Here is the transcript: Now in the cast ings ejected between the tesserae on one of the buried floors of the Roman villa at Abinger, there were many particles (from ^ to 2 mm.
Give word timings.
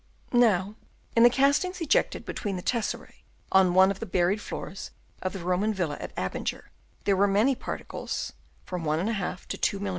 Now 0.33 0.73
in 1.15 1.21
the 1.21 1.29
cast 1.29 1.63
ings 1.63 1.79
ejected 1.79 2.25
between 2.25 2.55
the 2.55 2.63
tesserae 2.63 3.21
on 3.51 3.75
one 3.75 3.91
of 3.91 3.99
the 3.99 4.07
buried 4.07 4.41
floors 4.41 4.89
of 5.21 5.31
the 5.31 5.37
Roman 5.45 5.75
villa 5.75 5.95
at 5.99 6.15
Abinger, 6.15 6.71
there 7.03 7.15
were 7.15 7.27
many 7.27 7.53
particles 7.53 8.33
(from 8.65 8.83
^ 8.83 9.45
to 9.47 9.57
2 9.59 9.79
mm. 9.79 9.89